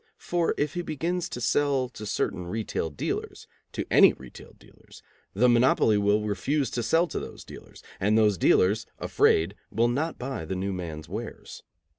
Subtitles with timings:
[0.17, 5.03] For if he begins to sell to certain retail dealers, to any retail dealers,
[5.35, 10.17] the monopoly will refuse to sell to those dealers, and those dealers, afraid, will not
[10.17, 11.61] buy the new man's wares.